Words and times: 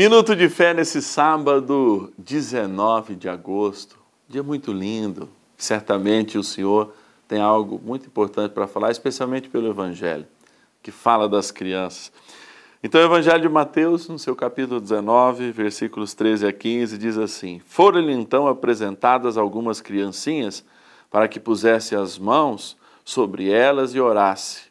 Minuto 0.00 0.34
de 0.34 0.48
fé 0.48 0.72
nesse 0.72 1.02
sábado, 1.02 2.10
19 2.16 3.14
de 3.14 3.28
agosto. 3.28 3.98
Dia 4.26 4.42
muito 4.42 4.72
lindo. 4.72 5.28
Certamente 5.58 6.38
o 6.38 6.42
Senhor 6.42 6.94
tem 7.28 7.38
algo 7.38 7.78
muito 7.84 8.06
importante 8.06 8.52
para 8.52 8.66
falar, 8.66 8.90
especialmente 8.92 9.50
pelo 9.50 9.68
Evangelho, 9.68 10.26
que 10.82 10.90
fala 10.90 11.28
das 11.28 11.50
crianças. 11.50 12.10
Então, 12.82 12.98
o 12.98 13.04
Evangelho 13.04 13.42
de 13.42 13.48
Mateus, 13.50 14.08
no 14.08 14.18
seu 14.18 14.34
capítulo 14.34 14.80
19, 14.80 15.52
versículos 15.52 16.14
13 16.14 16.46
a 16.46 16.52
15, 16.54 16.96
diz 16.96 17.18
assim: 17.18 17.60
Foram-lhe 17.66 18.14
então 18.14 18.46
apresentadas 18.46 19.36
algumas 19.36 19.82
criancinhas 19.82 20.64
para 21.10 21.28
que 21.28 21.38
pusesse 21.38 21.94
as 21.94 22.18
mãos 22.18 22.74
sobre 23.04 23.50
elas 23.50 23.94
e 23.94 24.00
orasse. 24.00 24.62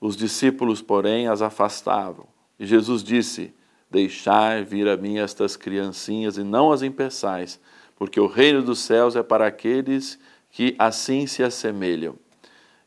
Os 0.00 0.16
discípulos, 0.16 0.82
porém, 0.82 1.28
as 1.28 1.42
afastavam. 1.42 2.26
E 2.58 2.66
Jesus 2.66 3.04
disse: 3.04 3.54
Deixai 3.92 4.64
vir 4.64 4.88
a 4.88 4.96
mim 4.96 5.18
estas 5.18 5.54
criancinhas 5.54 6.38
e 6.38 6.42
não 6.42 6.72
as 6.72 6.80
impeçais, 6.80 7.60
porque 7.94 8.18
o 8.18 8.26
reino 8.26 8.62
dos 8.62 8.78
céus 8.78 9.14
é 9.14 9.22
para 9.22 9.46
aqueles 9.46 10.18
que 10.50 10.74
assim 10.78 11.26
se 11.26 11.42
assemelham. 11.42 12.14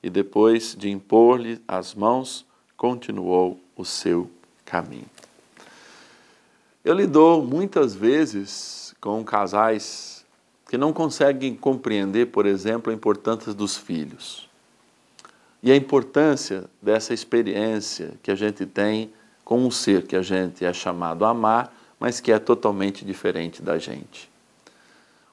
E 0.02 0.10
depois 0.10 0.76
de 0.76 0.90
impor-lhe 0.90 1.62
as 1.68 1.94
mãos, 1.94 2.44
continuou 2.76 3.60
o 3.76 3.86
seu 3.86 4.28
caminho. 4.66 5.06
Eu 6.84 6.96
lido 6.96 7.44
muitas 7.44 7.94
vezes 7.94 8.96
com 9.00 9.24
casais 9.24 10.26
que 10.68 10.76
não 10.76 10.92
conseguem 10.92 11.56
compreender, 11.56 12.32
por 12.32 12.48
exemplo, 12.48 12.92
a 12.92 12.96
importância 12.96 13.54
dos 13.54 13.78
filhos. 13.78 14.50
E 15.62 15.72
a 15.72 15.76
importância 15.76 16.66
dessa 16.82 17.14
experiência 17.14 18.16
que 18.24 18.32
a 18.32 18.36
gente 18.36 18.66
tem 18.66 19.14
com 19.46 19.64
um 19.64 19.70
ser 19.70 20.08
que 20.08 20.16
a 20.16 20.24
gente 20.24 20.66
é 20.66 20.74
chamado 20.74 21.24
a 21.24 21.30
amar, 21.30 21.72
mas 22.00 22.20
que 22.20 22.32
é 22.32 22.40
totalmente 22.40 23.06
diferente 23.06 23.62
da 23.62 23.78
gente. 23.78 24.30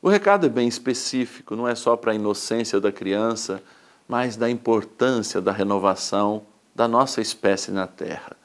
O 0.02 0.08
recado 0.08 0.46
é 0.46 0.48
bem 0.50 0.68
específico, 0.68 1.56
não 1.56 1.66
é 1.66 1.74
só 1.74 1.96
para 1.96 2.12
a 2.12 2.14
inocência 2.14 2.78
da 2.78 2.92
criança, 2.92 3.62
mas 4.06 4.36
da 4.36 4.50
importância 4.50 5.40
da 5.40 5.50
renovação 5.50 6.42
da 6.74 6.86
nossa 6.86 7.22
espécie 7.22 7.70
na 7.70 7.86
Terra. 7.86 8.36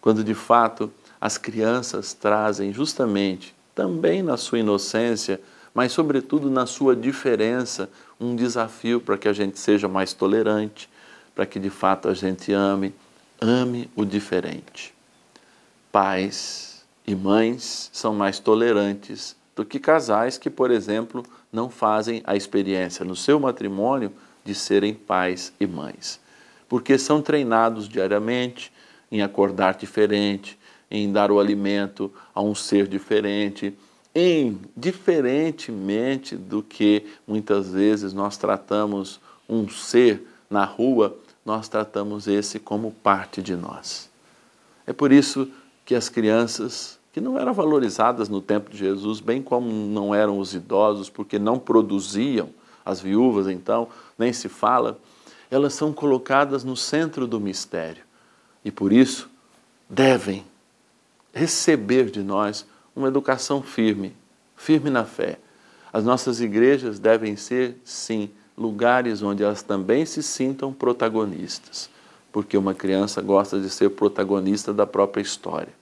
Quando 0.00 0.22
de 0.22 0.34
fato 0.34 0.92
as 1.20 1.36
crianças 1.36 2.12
trazem 2.12 2.72
justamente, 2.72 3.54
também 3.74 4.22
na 4.22 4.36
sua 4.36 4.58
inocência, 4.58 5.40
mas 5.74 5.92
sobretudo 5.92 6.50
na 6.50 6.66
sua 6.66 6.94
diferença, 6.94 7.88
um 8.20 8.36
desafio 8.36 9.00
para 9.00 9.16
que 9.16 9.26
a 9.26 9.32
gente 9.32 9.58
seja 9.58 9.88
mais 9.88 10.12
tolerante, 10.12 10.88
para 11.34 11.46
que 11.46 11.58
de 11.58 11.70
fato 11.70 12.08
a 12.08 12.14
gente 12.14 12.52
ame, 12.52 12.94
ame 13.42 13.90
o 13.96 14.04
diferente. 14.04 14.94
Pais 15.90 16.84
e 17.06 17.14
mães 17.14 17.90
são 17.92 18.14
mais 18.14 18.38
tolerantes 18.38 19.36
do 19.54 19.64
que 19.64 19.78
casais 19.78 20.38
que, 20.38 20.48
por 20.48 20.70
exemplo, 20.70 21.24
não 21.52 21.68
fazem 21.68 22.22
a 22.24 22.36
experiência 22.36 23.04
no 23.04 23.16
seu 23.16 23.38
matrimônio 23.40 24.12
de 24.44 24.54
serem 24.54 24.94
pais 24.94 25.52
e 25.60 25.66
mães. 25.66 26.20
Porque 26.68 26.96
são 26.96 27.20
treinados 27.20 27.88
diariamente 27.88 28.72
em 29.10 29.20
acordar 29.20 29.74
diferente, 29.74 30.58
em 30.90 31.12
dar 31.12 31.30
o 31.30 31.38
alimento 31.38 32.10
a 32.34 32.40
um 32.40 32.54
ser 32.54 32.86
diferente, 32.86 33.76
em 34.14 34.60
diferentemente 34.76 36.36
do 36.36 36.62
que 36.62 37.04
muitas 37.26 37.72
vezes 37.72 38.12
nós 38.12 38.36
tratamos 38.36 39.20
um 39.48 39.68
ser 39.68 40.26
na 40.48 40.64
rua 40.64 41.18
nós 41.44 41.68
tratamos 41.68 42.26
esse 42.26 42.58
como 42.58 42.92
parte 42.92 43.42
de 43.42 43.56
nós. 43.56 44.10
É 44.86 44.92
por 44.92 45.12
isso 45.12 45.48
que 45.84 45.94
as 45.94 46.08
crianças, 46.08 46.98
que 47.12 47.20
não 47.20 47.38
eram 47.38 47.52
valorizadas 47.52 48.28
no 48.28 48.40
tempo 48.40 48.70
de 48.70 48.78
Jesus, 48.78 49.20
bem 49.20 49.42
como 49.42 49.70
não 49.70 50.14
eram 50.14 50.38
os 50.38 50.54
idosos, 50.54 51.10
porque 51.10 51.38
não 51.38 51.58
produziam, 51.58 52.50
as 52.84 53.00
viúvas 53.00 53.48
então, 53.48 53.88
nem 54.18 54.32
se 54.32 54.48
fala, 54.48 54.98
elas 55.50 55.74
são 55.74 55.92
colocadas 55.92 56.64
no 56.64 56.76
centro 56.76 57.26
do 57.26 57.38
mistério. 57.38 58.02
E 58.64 58.70
por 58.70 58.92
isso 58.92 59.28
devem 59.88 60.44
receber 61.32 62.10
de 62.10 62.22
nós 62.22 62.66
uma 62.94 63.08
educação 63.08 63.62
firme, 63.62 64.14
firme 64.56 64.90
na 64.90 65.04
fé. 65.04 65.38
As 65.92 66.04
nossas 66.04 66.40
igrejas 66.40 66.98
devem 66.98 67.36
ser, 67.36 67.76
sim, 67.84 68.30
lugares 68.56 69.22
onde 69.22 69.42
elas 69.42 69.62
também 69.62 70.04
se 70.04 70.22
sintam 70.22 70.72
protagonistas, 70.72 71.88
porque 72.30 72.56
uma 72.56 72.74
criança 72.74 73.20
gosta 73.20 73.60
de 73.60 73.70
ser 73.70 73.90
protagonista 73.90 74.72
da 74.72 74.86
própria 74.86 75.22
história. 75.22 75.72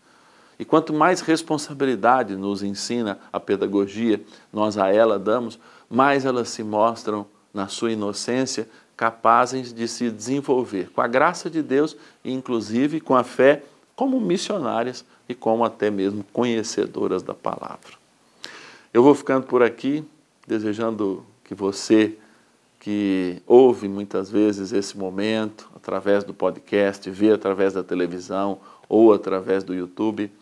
E 0.58 0.64
quanto 0.64 0.92
mais 0.92 1.20
responsabilidade 1.20 2.36
nos 2.36 2.62
ensina 2.62 3.18
a 3.32 3.40
pedagogia, 3.40 4.20
nós 4.52 4.76
a 4.76 4.92
ela 4.92 5.18
damos, 5.18 5.58
mais 5.88 6.24
elas 6.24 6.50
se 6.50 6.62
mostram, 6.62 7.26
na 7.52 7.66
sua 7.66 7.92
inocência, 7.92 8.68
capazes 8.96 9.72
de 9.72 9.88
se 9.88 10.10
desenvolver 10.10 10.90
com 10.90 11.00
a 11.00 11.06
graça 11.06 11.48
de 11.48 11.62
Deus 11.62 11.96
e, 12.22 12.30
inclusive, 12.32 13.00
com 13.00 13.16
a 13.16 13.24
fé, 13.24 13.62
como 13.96 14.20
missionárias 14.20 15.04
e 15.28 15.34
como 15.34 15.64
até 15.64 15.90
mesmo 15.90 16.24
conhecedoras 16.32 17.22
da 17.22 17.34
palavra. 17.34 17.98
Eu 18.92 19.02
vou 19.02 19.14
ficando 19.14 19.46
por 19.46 19.62
aqui, 19.62 20.04
desejando 20.46 21.24
que 21.42 21.54
você 21.54 22.18
que 22.80 23.42
ouve 23.46 23.86
muitas 23.88 24.30
vezes 24.30 24.72
esse 24.72 24.96
momento 24.96 25.68
através 25.76 26.24
do 26.24 26.32
podcast, 26.32 27.08
vê 27.10 27.30
através 27.30 27.74
da 27.74 27.84
televisão 27.84 28.58
ou 28.88 29.12
através 29.12 29.62
do 29.62 29.74
YouTube, 29.74 30.32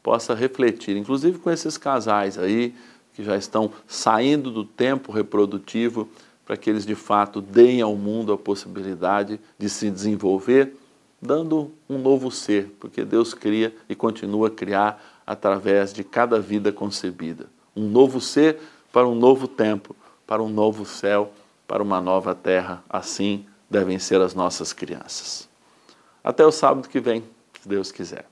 possa 0.00 0.32
refletir, 0.32 0.96
inclusive 0.96 1.38
com 1.38 1.50
esses 1.50 1.76
casais 1.76 2.38
aí 2.38 2.72
que 3.12 3.24
já 3.24 3.36
estão 3.36 3.72
saindo 3.86 4.48
do 4.48 4.64
tempo 4.64 5.10
reprodutivo, 5.10 6.08
para 6.46 6.56
que 6.56 6.70
eles 6.70 6.86
de 6.86 6.94
fato 6.94 7.42
deem 7.42 7.82
ao 7.82 7.96
mundo 7.96 8.32
a 8.32 8.38
possibilidade 8.38 9.40
de 9.58 9.68
se 9.68 9.90
desenvolver, 9.90 10.74
dando 11.20 11.72
um 11.88 11.98
novo 11.98 12.30
ser, 12.30 12.72
porque 12.78 13.04
Deus 13.04 13.34
cria 13.34 13.74
e 13.88 13.94
continua 13.96 14.46
a 14.46 14.50
criar 14.50 15.02
através 15.26 15.92
de 15.92 16.04
cada 16.04 16.38
vida 16.38 16.70
concebida. 16.70 17.46
Um 17.74 17.88
novo 17.88 18.20
ser 18.20 18.60
para 18.92 19.06
um 19.06 19.16
novo 19.16 19.48
tempo, 19.48 19.96
para 20.24 20.42
um 20.42 20.48
novo 20.48 20.86
céu 20.86 21.32
para 21.68 21.82
uma 21.82 22.00
nova 22.00 22.34
terra, 22.34 22.82
assim 22.88 23.46
devem 23.70 23.98
ser 23.98 24.20
as 24.22 24.34
nossas 24.34 24.72
crianças. 24.72 25.48
Até 26.24 26.44
o 26.44 26.50
sábado 26.50 26.88
que 26.88 26.98
vem, 26.98 27.22
se 27.60 27.68
Deus 27.68 27.92
quiser. 27.92 28.24